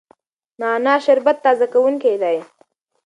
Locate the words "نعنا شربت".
0.59-1.37